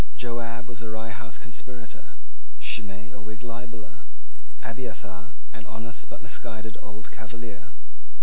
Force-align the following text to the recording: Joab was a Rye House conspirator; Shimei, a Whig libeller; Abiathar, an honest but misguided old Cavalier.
Joab 0.17 0.65
was 0.67 0.81
a 0.81 0.89
Rye 0.89 1.11
House 1.13 1.37
conspirator; 1.37 2.15
Shimei, 2.57 3.11
a 3.13 3.21
Whig 3.21 3.43
libeller; 3.43 4.01
Abiathar, 4.63 5.33
an 5.53 5.67
honest 5.67 6.09
but 6.09 6.23
misguided 6.23 6.75
old 6.81 7.11
Cavalier. 7.11 7.71